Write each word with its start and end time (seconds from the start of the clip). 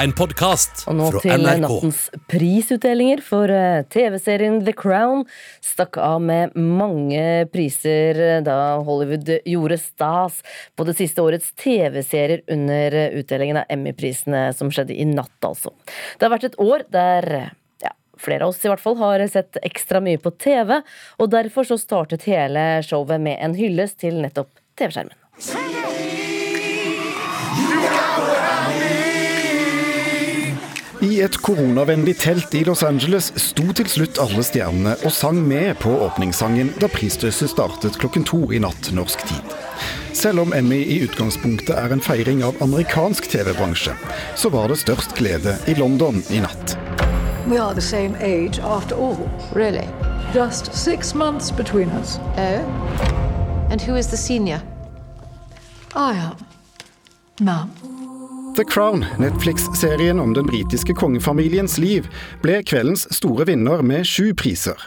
en 0.00 0.12
podkast 0.16 0.84
Og 0.90 0.96
nå 0.98 1.08
til 1.22 1.44
nattens 1.44 2.06
prisutdelinger, 2.30 3.22
for 3.24 3.50
eh, 3.52 3.84
TV-serien 3.92 4.60
The 4.66 4.74
Crown 4.76 5.24
stakk 5.64 5.98
av 6.02 6.22
med 6.24 6.54
mange 6.58 7.46
priser 7.52 8.18
eh, 8.18 8.40
da 8.44 8.80
Hollywood 8.84 9.30
gjorde 9.46 9.78
stas 9.80 10.40
på 10.74 10.86
det 10.88 10.96
siste 10.98 11.22
årets 11.22 11.52
TV-serier 11.60 12.42
under 12.50 12.98
eh, 12.98 13.18
utdelingen 13.20 13.62
av 13.62 13.70
Emmy-prisene 13.72 14.48
som 14.56 14.72
skjedde 14.74 14.96
i 14.96 15.06
natt, 15.08 15.36
altså. 15.46 15.74
Det 16.18 16.26
har 16.26 16.34
vært 16.34 16.50
et 16.50 16.60
år 16.62 16.86
der 16.94 17.30
flere 18.24 18.46
av 18.46 18.54
oss 18.54 18.62
i 18.62 18.70
hvert 18.70 18.80
fall 18.80 18.94
har 19.00 19.20
sett 19.28 19.58
ekstra 19.66 20.00
mye 20.00 20.20
på 20.22 20.32
TV, 20.40 20.78
og 21.18 21.32
derfor 21.34 21.66
så 21.68 21.76
startet 21.80 22.24
hele 22.30 22.78
showet 22.86 23.20
med 23.20 23.36
en 23.42 23.58
hyllest 23.58 23.98
til 24.00 24.22
nettopp 24.22 24.54
TV-skjermen. 24.78 25.18
I 31.04 31.18
et 31.20 31.36
koronavennlig 31.36 32.14
telt 32.16 32.54
i 32.56 32.62
Los 32.64 32.80
Angeles 32.86 33.26
sto 33.36 33.64
til 33.76 33.88
slutt 33.92 34.16
alle 34.22 34.40
stjernene 34.46 34.94
og 35.04 35.12
sang 35.12 35.36
med 35.44 35.74
på 35.82 35.90
åpningssangen 36.06 36.70
da 36.80 36.88
prisdøsset 36.88 37.52
startet 37.52 37.98
klokken 38.00 38.24
to 38.24 38.40
i 38.56 38.60
natt 38.62 38.88
norsk 38.96 39.26
tid. 39.28 39.52
Selv 40.16 40.40
om 40.46 40.54
Emmy 40.56 40.78
i 40.80 41.02
utgangspunktet 41.04 41.74
er 41.76 41.92
en 41.92 42.00
feiring 42.00 42.40
av 42.46 42.56
amerikansk 42.64 43.28
TV-bransje, 43.34 43.92
så 44.40 44.52
var 44.54 44.72
det 44.72 44.80
størst 44.80 45.12
glede 45.18 45.58
i 45.68 45.76
London 45.76 46.22
i 46.32 46.40
natt. 46.40 46.78
We 47.50 47.60
are 47.60 47.74
the 47.76 47.84
same 47.84 48.16
age 48.24 48.62
after 48.64 48.96
all. 48.96 49.28
Really? 49.52 49.84
Just 50.32 50.72
six 50.72 51.12
months 51.12 51.52
between 51.52 51.92
us. 52.00 52.16
Oh? 52.38 52.64
And 53.68 53.82
who 53.82 53.98
is 54.00 54.08
the 54.08 54.16
senior? 54.16 54.62
I 55.94 56.16
am. 56.16 56.38
Mum. 57.40 57.93
The 58.56 58.64
Crown, 58.64 59.04
Netflix-serien 59.18 60.20
om 60.20 60.34
den 60.34 60.46
britiske 60.46 60.94
kongefamiliens 60.94 61.74
liv, 61.78 62.06
ble 62.42 62.60
kveldens 62.62 63.02
store 63.16 63.48
vinner 63.48 63.82
med 63.82 64.06
sju 64.06 64.28
priser. 64.38 64.78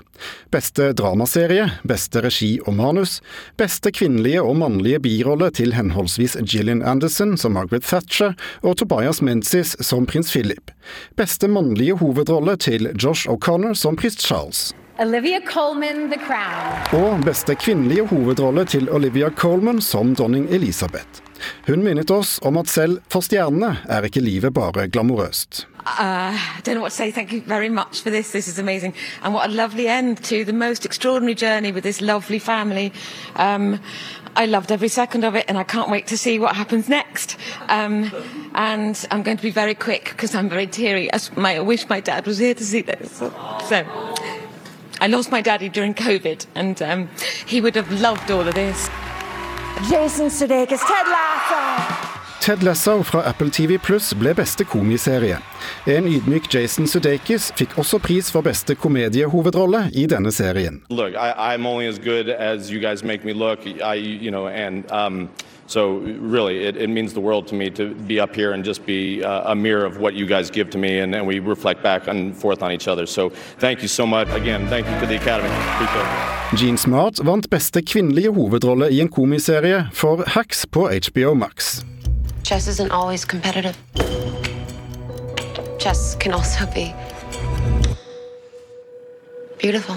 Beste 0.56 0.94
dramaserie, 0.96 1.66
beste 1.84 2.24
regi 2.24 2.54
og 2.64 2.78
manus, 2.80 3.18
beste 3.60 3.92
kvinnelige 3.92 4.40
og 4.40 4.56
mannlige 4.64 5.04
birolle 5.04 5.52
til 5.52 5.76
henholdsvis 5.76 6.40
Gillian 6.48 6.80
Anderson 6.80 7.36
som 7.36 7.60
Margaret 7.60 7.84
Thatcher 7.84 8.40
og 8.64 8.80
Tobias 8.80 9.20
Menzies 9.20 9.76
som 9.84 10.08
prins 10.08 10.32
Philip. 10.32 10.72
Beste 11.20 11.52
mannlige 11.52 12.00
hovedrolle 12.00 12.56
til 12.56 12.88
Josh 12.96 13.28
O'Connor 13.28 13.76
som 13.76 14.00
prins 14.00 14.16
Charles. 14.24 14.70
Olivia 15.00 15.40
Colman, 15.42 16.10
The 16.10 16.18
Crown. 16.18 17.04
Og 17.04 17.26
beste 17.26 17.56
kvinnelige 17.56 18.08
hovedrolle 18.08 18.66
til 18.66 18.90
Olivia 18.90 19.30
Colman 19.30 19.82
som 19.82 20.16
dronning 20.16 20.50
Elisabeth. 20.50 21.22
Hun 21.68 21.84
minnet 21.84 22.12
oss 22.12 22.40
om 22.42 22.58
at 22.58 22.68
selv 22.68 23.02
for 23.14 23.22
stjernene 23.22 23.76
er 23.90 24.08
ikke 24.10 24.24
livet 24.26 24.54
bare 24.54 24.88
glamorøst. 24.90 25.68
Uh, 25.86 26.34
I 26.34 26.62
don't 26.66 26.74
know 26.74 26.82
what 26.82 26.92
to 26.92 26.98
say. 26.98 27.12
Thank 27.12 27.32
you 27.32 27.42
very 27.46 27.70
much 27.70 28.02
for 28.02 28.10
this. 28.10 28.32
This 28.32 28.48
is 28.48 28.60
amazing. 28.60 28.94
And 29.24 29.34
what 29.34 29.50
a 29.50 29.54
lovely 29.54 29.88
end 29.88 30.18
to 30.24 30.44
the 30.44 30.54
most 30.54 30.86
extraordinary 30.86 31.36
journey 31.36 31.72
with 31.72 31.84
this 31.84 32.02
lovely 32.02 32.40
family. 32.40 32.92
Um, 33.36 33.80
I 34.36 34.46
loved 34.46 34.72
every 34.72 34.90
second 34.90 35.24
of 35.24 35.36
it, 35.36 35.46
and 35.48 35.58
I 35.58 35.64
can't 35.64 35.90
wait 35.90 36.08
to 36.08 36.18
see 36.18 36.40
what 36.40 36.56
happens 36.56 36.90
next. 36.90 37.38
Um, 37.70 38.12
and 38.56 39.08
I'm 39.12 39.24
going 39.24 39.38
to 39.38 39.44
be 39.44 39.52
very 39.52 39.76
quick 39.76 40.06
because 40.06 40.36
I'm 40.36 40.50
very 40.50 40.68
teary. 40.68 41.10
I 41.14 41.60
wish 41.60 41.88
my 41.88 42.00
dad 42.02 42.26
was 42.26 42.40
here 42.40 42.56
to 42.56 42.64
see 42.64 42.82
this. 42.82 43.12
So, 43.12 43.32
so 43.70 43.86
I 45.00 45.08
lost 45.08 45.32
my 45.32 45.42
daddy 45.42 45.70
during 45.70 45.94
COVID, 45.94 46.46
and 46.56 46.82
um, 46.82 47.10
he 47.46 47.62
would 47.62 47.76
have 47.76 47.92
loved 47.92 48.32
all 48.32 48.48
of 48.48 48.56
this. 48.56 48.90
Jason 49.90 50.28
Sudeikis, 50.28 50.80
Ted 50.80 51.08
Lasso. 51.08 52.07
Ted 52.40 52.64
Lasso 52.64 53.04
fra 53.04 53.22
Apple 53.22 53.50
TV 53.50 53.78
Pluss 53.78 54.14
ble 54.16 54.34
beste 54.34 54.64
komiserie. 54.64 55.38
En 55.88 56.06
ydmyk 56.08 56.48
Jason 56.54 56.88
Sudeikis 56.88 57.50
fikk 57.60 57.76
også 57.82 58.00
pris 58.00 58.30
for 58.32 58.46
beste 58.46 58.76
komediehovedrolle 58.80 59.88
i 59.94 60.06
denne 60.08 60.32
serien. 60.32 60.82
Look, 60.90 61.14
I, 61.16 61.34
I'm 61.36 61.66
only 61.66 61.88
as 61.88 62.00
good 62.00 62.30
as 62.30 62.72
you 62.72 62.80
guys 62.80 63.04
make 63.04 63.26
me 63.26 63.34
look. 63.34 63.66
I, 63.66 63.96
you 63.96 64.32
know, 64.32 64.48
and 64.48 64.90
um, 64.92 65.30
so 65.68 65.98
really, 66.22 66.64
it, 66.64 66.78
it 66.78 66.90
means 66.90 67.14
the 67.14 67.20
world 67.20 67.48
to 67.48 67.56
me 67.56 67.70
to 67.72 67.94
be 68.08 68.22
up 68.22 68.34
here 68.36 68.54
and 68.54 68.64
just 68.64 68.86
be 68.86 69.24
uh, 69.24 69.52
a 69.52 69.56
mirror 69.56 69.86
of 69.86 70.00
what 70.00 70.14
you 70.14 70.26
guys 70.26 70.50
give 70.50 70.70
to 70.70 70.78
me, 70.78 71.00
and, 71.00 71.14
and 71.16 71.28
we 71.28 71.40
reflect 71.40 71.84
back 71.84 72.08
and 72.08 72.34
forth 72.36 72.64
on 72.64 72.72
each 72.72 72.88
other. 72.88 73.06
So 73.06 73.30
thank 73.60 73.82
you 73.82 73.90
so 73.90 74.06
much 74.06 74.30
again. 74.30 74.68
Thank 74.68 74.88
you 74.88 75.00
to 75.02 75.06
the 75.06 75.16
Academy. 75.16 75.54
Jean 76.56 76.78
Smart 76.78 77.20
vant 77.26 77.50
beste 77.50 77.82
kvinnelige 77.82 78.32
hovedrolle 78.32 78.88
i 78.92 79.02
en 79.02 79.10
komiserie 79.10 79.90
for 79.94 80.24
Hacks 80.28 80.66
på 80.72 80.88
HBO 80.88 81.34
Max. 81.34 81.84
Chess 82.48 82.68
isn't 82.68 82.92
always 82.92 83.26
competitive. 83.26 83.76
Chess 85.80 86.16
can 86.16 86.34
also 86.34 86.66
be 86.74 86.94
beautiful. 89.60 89.96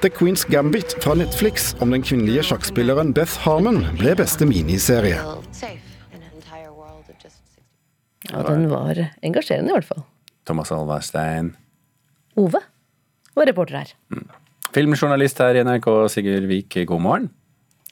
The 0.00 0.08
Queen's 0.08 0.44
Gambit 0.44 0.96
fra 1.04 1.14
Netflix 1.14 1.74
om 1.80 1.90
den 1.92 2.02
kvinnelige 2.02 2.46
sjakkspilleren 2.48 3.12
Beth 3.12 3.36
Harmon 3.44 3.82
ble 4.00 4.14
beste 4.16 4.48
miniserie. 4.48 5.18
Feel 5.20 5.44
safe 5.52 6.16
in 6.16 6.22
an 6.22 6.32
entire 6.32 6.72
world 6.72 7.04
of 7.12 7.20
just 7.20 7.36
60. 7.52 8.32
Ja, 8.32 8.42
den 8.48 8.66
var 8.72 9.04
engasjerende 9.22 9.74
i 9.74 9.76
hvert 9.76 9.90
fall. 9.92 10.02
Thomas 10.48 10.72
Alvarstein. 10.72 11.52
Ove 12.40 12.64
var 13.36 13.52
reporter 13.52 13.82
her. 13.82 13.92
Filmjournalist 14.72 15.44
her 15.44 15.60
i 15.60 15.68
NRK, 15.68 15.92
Sigurd 16.08 16.48
Vik, 16.48 16.86
god 16.88 17.04
morgen. 17.04 17.30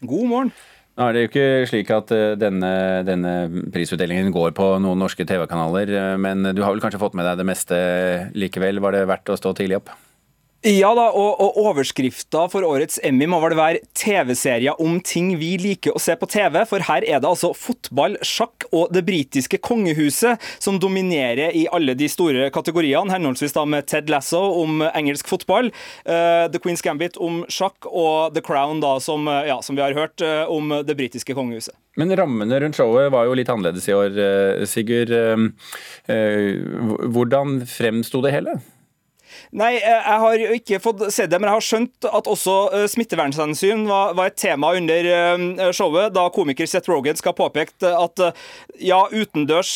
God 0.00 0.28
morgen. 0.32 0.56
Nå 0.98 1.06
er 1.06 1.14
det 1.14 1.22
jo 1.22 1.28
ikke 1.30 1.46
slik 1.70 1.90
at 1.94 2.10
eh, 2.12 2.36
denne, 2.40 2.70
denne 3.06 3.34
prisutdelingen 3.72 4.32
går 4.34 4.52
på 4.56 4.66
noen 4.82 5.00
norske 5.00 5.24
TV-kanaler, 5.26 5.92
eh, 5.96 6.16
men 6.20 6.50
du 6.50 6.64
har 6.64 6.74
vel 6.74 6.82
kanskje 6.82 7.00
fått 7.00 7.16
med 7.18 7.28
deg 7.28 7.40
det 7.40 7.46
meste 7.48 7.80
likevel? 8.34 8.82
Var 8.82 8.98
det 8.98 9.08
verdt 9.08 9.32
å 9.32 9.38
stå 9.38 9.54
tidlig 9.56 9.80
opp? 9.80 9.94
Ja 10.60 10.90
da, 10.92 11.06
og, 11.16 11.38
og 11.40 11.54
overskrifta 11.56 12.42
for 12.52 12.66
årets 12.68 12.98
Emmy 13.08 13.24
må 13.32 13.38
vel 13.40 13.54
være 13.56 13.80
TV-serier 13.96 14.76
om 14.84 14.98
ting 15.00 15.30
vi 15.40 15.54
liker 15.56 15.94
å 15.96 16.00
se 16.02 16.12
på 16.20 16.26
TV, 16.28 16.58
for 16.68 16.84
her 16.84 17.04
er 17.08 17.22
det 17.22 17.28
altså 17.30 17.54
fotball, 17.56 18.18
sjakk 18.20 18.66
og 18.68 18.90
det 18.92 19.00
britiske 19.06 19.56
kongehuset 19.64 20.36
som 20.60 20.76
dominerer 20.76 21.56
i 21.56 21.62
alle 21.72 21.94
de 21.96 22.10
store 22.12 22.50
kategoriene, 22.52 23.08
henholdsvis 23.08 23.56
da 23.56 23.64
med 23.72 23.88
Ted 23.88 24.12
Lasso 24.12 24.42
om 24.60 24.82
engelsk 24.90 25.30
fotball, 25.32 25.70
uh, 26.04 26.44
The 26.52 26.60
Queen's 26.60 26.84
Gambit 26.84 27.16
om 27.16 27.38
sjakk 27.48 27.88
og 27.88 28.34
The 28.36 28.42
Crown, 28.44 28.82
da, 28.84 28.98
som, 29.00 29.30
eh, 29.32 29.48
ja, 29.48 29.56
som 29.64 29.78
vi 29.78 29.84
har 29.86 29.96
hørt, 29.96 30.20
uh, 30.20 30.44
om 30.52 30.74
det 30.84 30.98
britiske 30.98 31.32
kongehuset. 31.38 31.72
Men 31.96 32.12
rammene 32.20 32.58
rundt 32.60 32.76
showet 32.76 33.08
var 33.16 33.24
jo 33.30 33.38
litt 33.40 33.48
annerledes 33.48 33.88
i 33.88 33.96
år, 33.96 34.20
Sigurd. 34.68 35.08
Uh, 35.08 35.48
Hvordan 37.16 37.62
fremsto 37.64 38.20
det 38.26 38.34
hele? 38.36 38.58
Nei, 39.50 39.74
eh, 39.78 39.82
jeg 39.82 40.20
har 40.22 40.42
ikke 40.56 40.80
fått 40.82 41.02
se 41.14 41.26
det, 41.30 41.38
men 41.40 41.48
jeg 41.50 41.58
har 41.58 41.66
skjønt 41.66 42.08
at 42.10 42.28
også 42.30 42.56
eh, 42.76 42.86
smittevernhensyn 42.90 43.86
var, 43.88 44.14
var 44.18 44.30
et 44.30 44.38
tema 44.40 44.72
under 44.78 45.08
eh, 45.10 45.64
showet, 45.76 46.12
da 46.14 46.28
komiker 46.34 46.68
Seth 46.70 46.90
Rogan 46.90 47.18
skal 47.18 47.34
påpekt 47.38 47.84
at 47.86 48.22
ja, 48.80 49.00
utendørs 49.10 49.72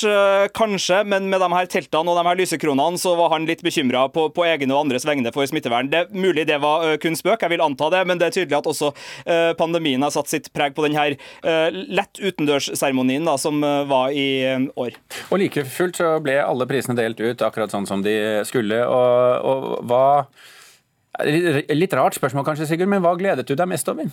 kanskje, 0.57 1.01
men 1.09 1.29
med 1.33 1.43
de 1.43 1.49
her 1.53 1.69
teltene 1.71 2.13
og 2.13 2.19
de 2.19 2.25
her 2.27 2.39
lysekronene, 2.39 3.01
så 3.01 3.15
var 3.19 3.33
han 3.35 3.47
litt 3.49 3.65
bekymra 3.65 4.07
på, 4.13 4.29
på 4.35 4.47
egne 4.47 4.75
og 4.75 4.85
andres 4.85 5.07
vegne 5.09 5.33
for 5.35 5.47
smittevern. 5.49 5.91
Det 5.93 6.05
er 6.05 6.15
mulig 6.15 6.47
det 6.49 6.61
var 6.63 6.97
kun 7.03 7.17
spøk, 7.19 7.43
jeg 7.45 7.55
vil 7.55 7.65
anta 7.65 7.91
det, 7.93 8.03
men 8.09 8.21
det 8.21 8.29
er 8.29 8.37
tydelig 8.37 8.59
at 8.61 8.71
også 8.71 8.93
pandemien 9.59 10.03
har 10.05 10.13
satt 10.15 10.31
sitt 10.31 10.51
preg 10.55 10.75
på 10.77 10.85
den 10.87 10.97
her 10.97 11.17
lett 11.73 12.21
utendørsseremonien 12.21 13.29
som 13.41 13.61
var 13.89 14.15
i 14.15 14.27
år. 14.81 14.97
Og 15.31 15.41
like 15.43 15.65
fullt 15.75 16.01
så 16.01 16.15
ble 16.25 16.39
alle 16.43 16.69
prisene 16.71 16.97
delt 16.99 17.21
ut 17.21 17.45
akkurat 17.45 17.73
sånn 17.75 17.89
som 17.89 18.05
de 18.05 18.15
skulle. 18.49 18.81
Og, 18.85 19.44
og 19.45 19.81
hva 19.89 20.05
Litt 21.71 21.93
rart 21.95 22.17
spørsmål 22.17 22.43
kanskje, 22.43 22.67
Sigurd, 22.67 22.91
men 22.91 22.99
hva 23.05 23.13
gledet 23.15 23.45
du 23.47 23.53
deg 23.55 23.69
mest 23.71 23.87
over? 23.87 24.09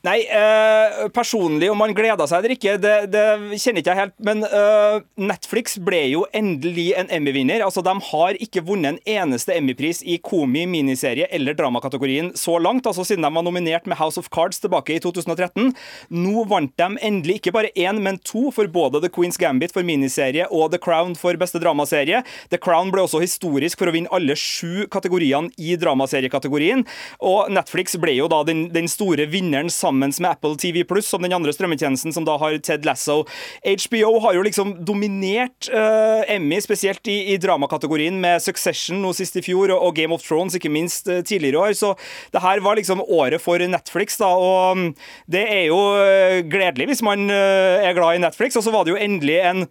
Nei, 0.00 0.22
eh, 0.32 1.08
personlig 1.12 1.68
om 1.68 1.76
man 1.76 1.92
gleda 1.92 2.24
seg 2.24 2.40
eller 2.40 2.54
ikke, 2.54 2.78
det, 2.80 2.92
det 3.12 3.24
kjenner 3.60 3.82
ikke 3.82 3.92
jeg 3.92 3.98
helt. 3.98 4.14
Men 4.24 4.38
eh, 4.48 5.02
Netflix 5.20 5.74
ble 5.84 5.98
jo 6.08 6.22
endelig 6.32 6.86
en 6.96 7.10
Emmy-vinner. 7.12 7.60
Altså, 7.66 7.82
De 7.84 7.92
har 8.06 8.38
ikke 8.40 8.62
vunnet 8.64 8.96
en 8.96 9.00
eneste 9.04 9.52
Emmy-pris 9.52 10.00
i 10.08 10.16
komi, 10.24 10.62
miniserie 10.70 11.26
eller 11.28 11.58
dramakategorien 11.58 12.30
så 12.32 12.56
langt, 12.56 12.88
altså 12.88 13.04
siden 13.04 13.26
de 13.26 13.32
var 13.34 13.44
nominert 13.44 13.90
med 13.90 13.98
House 14.00 14.16
of 14.20 14.30
Cards 14.32 14.62
tilbake 14.62 14.96
i 14.96 15.02
2013. 15.04 15.68
Nå 16.16 16.46
vant 16.48 16.72
de 16.80 16.88
endelig 17.04 17.42
ikke 17.42 17.52
bare 17.58 17.72
én, 17.76 18.00
men 18.00 18.16
to 18.24 18.46
for 18.56 18.72
både 18.72 19.02
The 19.04 19.12
Queen's 19.12 19.36
Gambit 19.40 19.76
for 19.76 19.84
miniserie 19.84 20.48
og 20.48 20.72
The 20.72 20.80
Crown 20.80 21.12
for 21.12 21.36
beste 21.36 21.60
dramaserie. 21.60 22.22
The 22.48 22.62
Crown 22.62 22.88
ble 22.94 23.04
også 23.04 23.20
historisk 23.20 23.84
for 23.84 23.92
å 23.92 23.96
vinne 23.98 24.12
alle 24.16 24.38
sju 24.38 24.88
kategoriene 24.88 25.52
i 25.60 25.76
dramaseriekategorien. 25.76 26.88
Og 27.20 27.52
Netflix 27.52 28.00
ble 28.00 28.16
jo 28.16 28.32
da 28.32 28.40
den, 28.48 28.70
den 28.72 28.88
store 28.88 29.28
vinneren 29.28 29.68
sammen 29.68 29.89
sammen 29.90 30.12
med 30.20 30.30
Apple 30.30 30.56
TV 30.56 30.84
Pluss, 30.84 31.08
som 31.08 31.22
den 31.22 31.34
andre 31.34 31.52
strømmetjenesten, 31.52 32.12
som 32.14 32.24
da 32.26 32.36
har 32.38 32.56
Ted 32.62 32.86
Lasso. 32.86 33.24
HBO 33.64 34.20
har 34.24 34.36
jo 34.36 34.44
liksom 34.46 34.76
dominert 34.86 35.68
uh, 35.72 36.22
Emmy, 36.30 36.60
spesielt 36.62 37.06
i, 37.08 37.32
i 37.34 37.38
dramakategorien, 37.40 38.20
med 38.20 38.42
Succession 38.42 39.00
nå 39.02 39.12
sist 39.16 39.36
i 39.36 39.44
fjor, 39.44 39.72
og, 39.74 39.82
og 39.88 39.96
Game 39.96 40.14
of 40.14 40.22
Thrones, 40.22 40.56
ikke 40.56 40.72
minst 40.72 41.08
uh, 41.10 41.22
tidligere 41.22 41.58
i 41.58 41.62
år. 41.70 41.78
Så 41.78 41.94
det 42.32 42.44
her 42.44 42.62
var 42.62 42.78
liksom 42.78 43.02
året 43.02 43.42
for 43.42 43.58
Netflix, 43.58 44.20
da, 44.20 44.30
og 44.30 44.78
um, 44.78 44.86
det 45.30 45.46
er 45.48 45.66
jo 45.70 45.80
uh, 45.98 46.38
gledelig 46.46 46.92
hvis 46.92 47.04
man 47.06 47.26
er 47.30 47.94
glad 47.96 48.16
i 48.16 48.22
Netflix. 48.22 48.56
Og 48.58 48.64
så 48.64 48.72
var 48.74 48.86
det 48.86 48.94
jo 48.94 49.00
endelig 49.00 49.40
en 49.44 49.66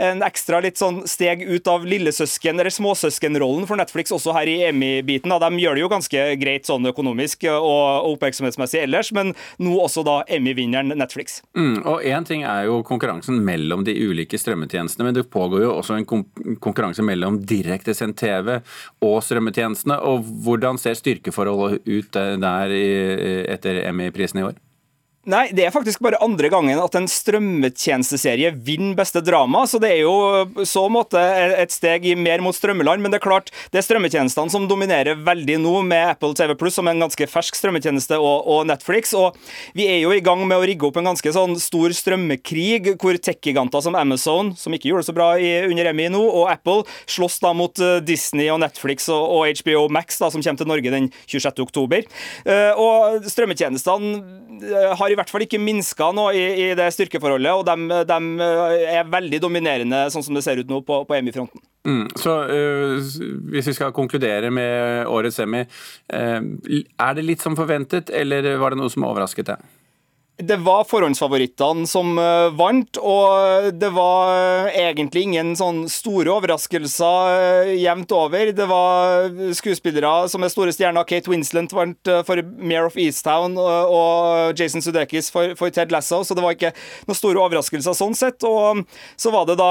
en 0.00 0.22
ekstra 0.24 0.60
litt 0.64 0.80
sånn 0.80 1.02
steg 1.08 1.42
ut 1.44 1.68
av 1.68 1.84
lillesøsken- 1.88 2.60
eller 2.60 2.72
småsøskenrollen 2.72 3.66
for 3.68 3.80
Netflix 3.80 4.12
også 4.14 4.34
her 4.36 4.48
i 4.48 4.56
Emmy-biten. 4.70 5.32
De 5.42 5.62
gjør 5.62 5.76
det 5.76 5.84
jo 5.84 5.92
ganske 5.92 6.24
greit 6.40 6.68
sånn 6.68 6.88
økonomisk 6.90 7.44
og 7.50 8.08
oppmerksomhetsmessig 8.14 8.84
ellers, 8.84 9.12
men 9.16 9.34
nå 9.60 9.74
også 9.84 10.04
da 10.06 10.20
Emmy-vinneren 10.32 10.94
Netflix. 10.96 11.40
Mm, 11.56 11.82
og 11.84 12.04
Én 12.06 12.26
ting 12.28 12.44
er 12.48 12.66
jo 12.68 12.80
konkurransen 12.86 13.42
mellom 13.44 13.84
de 13.86 13.94
ulike 14.08 14.38
strømmetjenestene, 14.40 15.08
men 15.08 15.18
det 15.18 15.28
pågår 15.32 15.66
jo 15.66 15.74
også 15.76 15.98
en 15.98 16.08
konkurranse 16.62 17.04
mellom 17.04 17.40
direktesendt 17.44 18.20
TV 18.20 18.58
og 19.04 19.20
strømmetjenestene. 19.26 20.00
og 20.00 20.24
Hvordan 20.44 20.80
ser 20.80 20.98
styrkeforholdet 20.98 21.84
ut 21.86 22.16
der 22.16 22.74
etter 23.52 23.84
Emmy-prisen 23.84 24.42
i 24.42 24.48
år? 24.50 24.58
Nei, 25.28 25.50
det 25.52 25.66
er 25.66 25.72
faktisk 25.74 26.00
bare 26.00 26.16
andre 26.24 26.48
gangen 26.48 26.78
at 26.80 26.94
en 26.96 27.04
strømmetjenesteserie 27.04 28.54
vinner 28.64 28.94
beste 28.96 29.20
drama, 29.20 29.66
så 29.68 29.76
det 29.76 29.90
er 29.92 30.06
jo 30.06 30.64
så 30.64 30.86
måte 30.88 31.20
et 31.60 31.74
steg 31.74 32.06
mer 32.16 32.40
mot 32.40 32.56
strømmeland. 32.56 33.04
Men 33.04 33.12
det 33.12 33.18
er 33.18 33.26
klart, 33.26 33.50
det 33.68 33.82
er 33.82 33.84
strømmetjenestene 33.84 34.48
som 34.48 34.64
dominerer 34.70 35.20
veldig 35.20 35.58
nå, 35.60 35.74
med 35.84 36.14
Apple 36.14 36.32
TV 36.38 36.54
Pluss 36.56 36.78
som 36.80 36.88
en 36.88 37.04
ganske 37.04 37.28
fersk 37.28 37.58
strømmetjeneste, 37.58 38.16
og, 38.16 38.48
og, 38.48 38.62
Netflix. 38.70 39.12
Og 39.12 39.36
vi 39.76 39.90
er 39.92 39.98
jo 40.00 40.14
i 40.16 40.22
gang 40.24 40.40
med 40.48 40.56
å 40.56 40.64
rigge 40.64 40.88
opp 40.88 40.96
en 41.02 41.10
ganske 41.10 41.34
sånn 41.36 41.52
stor 41.60 41.92
strømmekrig, 42.00 42.94
hvor 42.96 43.20
tech-giganter 43.20 43.84
som 43.84 44.00
Amazon, 44.00 44.54
som 44.56 44.72
ikke 44.72 44.88
gjorde 44.88 45.04
det 45.04 45.10
så 45.12 45.16
bra 45.20 45.28
i, 45.36 45.52
under 45.68 45.92
Emmy 45.92 46.08
nå, 46.08 46.24
og 46.24 46.48
Apple 46.48 46.86
slåss 47.04 47.42
da 47.44 47.52
mot 47.52 47.76
eh, 47.84 47.98
Disney 48.08 48.48
og 48.48 48.62
Netflix 48.64 49.10
og, 49.12 49.20
og 49.20 49.60
HBO 49.60 49.84
Max, 49.92 50.16
da, 50.24 50.32
som 50.32 50.40
kommer 50.40 50.64
til 50.64 50.72
Norge 50.72 50.96
den 50.96 51.12
26. 51.26 51.60
oktober. 51.68 52.08
Uh, 52.48 52.72
og 52.80 53.28
strømmetjenestene 53.28 54.16
eh, 54.64 54.98
har 55.10 55.16
i 55.16 55.18
hvert 55.18 55.32
fall 55.32 55.44
ikke 55.44 55.60
minska 55.62 56.10
nå 56.14 56.28
i, 56.36 56.44
i, 56.62 56.68
det 56.78 56.86
styrkeforholdet, 56.94 57.52
og 57.52 57.66
de, 57.66 58.00
de, 58.06 58.50
er 58.94 59.10
veldig 59.10 59.42
dominerende 59.42 60.04
sånn 60.12 60.24
som 60.26 60.36
det 60.36 60.44
ser 60.46 60.62
ut 60.62 60.70
nå 60.70 60.80
på, 60.86 61.02
på 61.08 61.16
EMI-fronten. 61.18 61.62
Mm, 61.88 62.06
så 62.20 62.34
uh, 62.44 63.10
Hvis 63.50 63.70
vi 63.70 63.76
skal 63.76 63.94
konkludere 63.96 64.50
med 64.52 65.08
årets 65.10 65.40
Emmy, 65.42 65.64
uh, 66.12 66.40
er 66.40 67.18
det 67.18 67.26
litt 67.26 67.44
som 67.44 67.58
forventet, 67.58 68.12
eller 68.14 68.54
var 68.60 68.74
det 68.74 68.82
noe 68.82 68.92
som 68.92 69.08
overrasket 69.08 69.52
deg? 69.52 69.68
Det 70.42 70.56
var 70.64 70.86
forhåndsfavorittene 70.88 71.86
som 71.88 72.14
uh, 72.18 72.48
vant, 72.56 72.98
og 73.02 73.68
det 73.76 73.90
var 73.92 74.30
uh, 74.30 74.68
egentlig 74.72 75.24
ingen 75.26 75.52
sånn 75.58 75.82
store 75.90 76.32
overraskelser 76.32 77.66
uh, 77.66 77.72
jevnt 77.74 78.14
over. 78.16 78.52
Det 78.56 78.68
var 78.70 79.28
skuespillere 79.56 80.30
som 80.32 80.46
er 80.46 80.52
store 80.52 80.72
stjerner. 80.76 81.04
Kate 81.08 81.30
Winsland 81.30 81.74
vant 81.76 82.12
for 82.26 82.40
Mare 82.56 82.88
of 82.88 82.96
Easttown, 83.00 83.58
og 83.58 84.56
Jason 84.58 84.84
Sudeikis 84.84 85.28
for, 85.34 85.56
for, 85.58 85.72
Ted 85.74 85.92
Lasso, 85.92 86.22
så 86.24 86.36
det 86.36 86.44
var 86.44 86.56
ikke 86.56 86.72
noen 87.08 87.20
store 87.20 87.44
overraskelser 87.44 87.96
sånn 87.96 88.16
sett. 88.16 88.40
Og 88.48 88.84
så 89.20 89.34
var 89.34 89.48
det 89.50 89.60
da 89.60 89.70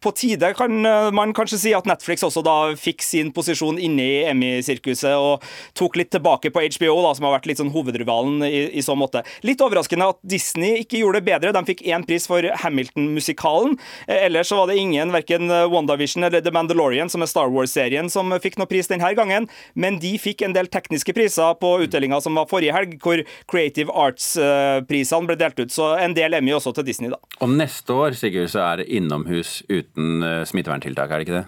på 0.00 0.12
tide 0.16 0.52
kan 0.56 0.86
eh, 0.86 1.10
man 1.14 1.32
kanskje 1.36 1.58
si 1.60 1.72
at 1.76 1.86
Netflix 1.88 2.24
også 2.26 2.42
da 2.46 2.56
fikk 2.78 3.04
sin 3.04 3.32
posisjon 3.34 3.78
inne 3.82 4.04
i 4.04 4.16
Emmy-sirkuset 4.30 5.16
og 5.16 5.44
tok 5.76 5.98
litt 6.00 6.12
tilbake 6.14 6.52
på 6.54 6.62
HBO, 6.76 6.98
da, 7.04 7.12
som 7.16 7.26
har 7.26 7.36
vært 7.36 7.48
litt 7.50 7.60
sånn 7.60 7.72
hovedrivalen 7.74 8.44
i, 8.46 8.66
i 8.78 8.84
så 8.84 8.96
måte. 8.98 9.24
Litt 9.46 9.62
overraskende 9.64 10.10
at 10.14 10.20
Disney 10.26 10.82
ikke 10.82 11.00
gjorde 11.02 11.20
det 11.20 11.28
bedre. 11.30 11.54
De 11.56 11.64
fikk 11.68 11.84
én 11.88 12.06
pris 12.06 12.28
for 12.30 12.46
Hamilton-musikalen. 12.62 13.76
Eh, 14.06 14.26
ellers 14.28 14.52
så 14.52 14.60
var 14.60 14.70
det 14.70 14.78
ingen, 14.80 15.14
verken 15.14 15.50
WandaVision 15.72 16.28
eller 16.28 16.44
The 16.44 16.54
Mandalorian, 16.54 17.10
som 17.12 17.24
er 17.24 17.30
Star 17.30 17.52
Wars-serien, 17.52 18.10
som 18.12 18.34
fikk 18.42 18.60
noe 18.60 18.70
pris 18.70 18.90
denne 18.90 19.12
gangen. 19.18 19.48
Men 19.74 20.00
de 20.02 20.14
fikk 20.20 20.44
en 20.46 20.56
del 20.56 20.70
tekniske 20.72 21.14
priser 21.16 21.56
på 21.60 21.72
utdelinga 21.86 22.20
som 22.24 22.38
var 22.38 22.48
forrige 22.50 22.74
helg, 22.76 22.98
hvor 23.02 23.22
Creative 23.50 23.92
Arts-prisene 23.92 25.30
ble 25.30 25.38
delt 25.40 25.60
ut. 25.60 25.74
Så 25.74 25.92
en 26.00 26.14
del 26.16 26.36
Emmy 26.36 26.54
også 26.56 26.74
til 26.76 26.86
Disney, 26.86 27.12
da. 27.12 27.20
Og 27.42 27.52
neste 27.52 27.94
år, 27.94 28.16
Sigurd, 28.16 28.50
så 28.52 28.62
er 28.64 28.82
det 28.82 28.90
innomhus 28.96 29.55
uten 29.68 30.24
uh, 30.24 30.42
smitteverntiltak, 30.48 31.10
er 31.10 31.22
det 31.22 31.26
ikke 31.28 31.40
det? 31.40 31.46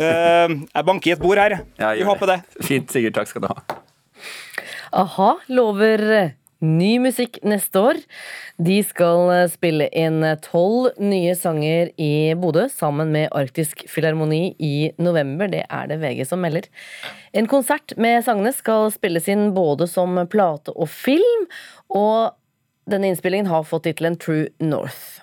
Uh, 0.00 0.62
jeg 0.66 0.88
banker 0.88 1.10
i 1.10 1.14
et 1.16 1.22
bord 1.22 1.40
her. 1.40 1.58
Ja, 1.80 1.94
Vi 1.98 2.06
håper 2.08 2.34
det. 2.34 2.38
Fint, 2.68 2.92
Sigurd. 2.92 3.16
Takk 3.18 3.30
skal 3.30 3.44
du 3.44 3.50
ha. 3.52 3.80
A-ha 5.02 5.32
lover 5.48 6.04
ny 6.62 6.92
musikk 7.02 7.40
neste 7.46 7.80
år. 7.80 7.98
De 8.62 8.78
skal 8.86 9.32
spille 9.50 9.88
inn 9.98 10.22
tolv 10.44 10.92
nye 11.02 11.34
sanger 11.38 11.90
i 12.00 12.34
Bodø 12.38 12.68
sammen 12.70 13.10
med 13.14 13.32
Arktisk 13.34 13.84
Filharmoni 13.90 14.54
i 14.62 14.92
november. 15.02 15.50
Det 15.50 15.64
er 15.66 15.90
det 15.90 15.98
VG 16.04 16.22
som 16.28 16.42
melder. 16.44 16.68
En 17.34 17.50
konsert 17.50 17.96
med 18.00 18.22
sangene 18.26 18.54
skal 18.54 18.92
spilles 18.94 19.26
inn 19.32 19.50
både 19.56 19.88
som 19.90 20.20
plate 20.30 20.74
og 20.76 20.90
film, 20.92 21.48
og 21.90 22.36
denne 22.90 23.10
innspillingen 23.10 23.50
har 23.50 23.66
fått 23.66 23.86
tittelen 23.88 24.18
True 24.20 24.48
North. 24.62 25.22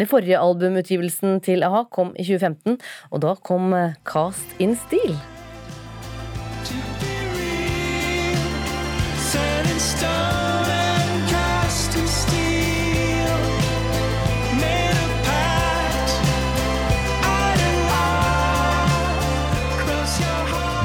Den 0.00 0.08
forrige 0.08 0.38
albumutgivelsen 0.40 1.42
til 1.44 1.60
a-ha 1.60 1.82
kom 1.92 2.14
i 2.16 2.24
2015, 2.24 2.78
og 3.12 3.20
da 3.20 3.34
kom 3.44 3.74
eh, 3.76 3.98
Cast 4.08 4.54
in 4.56 4.72
Steel. 4.72 5.12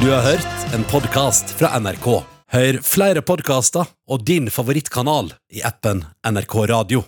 Du 0.03 0.12
har 0.12 0.27
hørt 0.27 0.75
en 0.75 0.83
podkast 0.91 1.56
fra 1.56 1.71
NRK. 1.79 2.12
Hør 2.51 2.83
flere 2.83 3.23
podkaster 3.23 3.88
og 4.12 4.27
din 4.27 4.51
favorittkanal 4.51 5.31
i 5.56 5.63
appen 5.63 6.03
NRK 6.27 6.63
Radio. 6.75 7.07